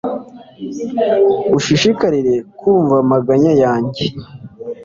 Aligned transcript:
ushishikarire 1.57 2.35
kumva 2.59 2.95
amaganya 3.03 3.51
yanjye 3.63 4.03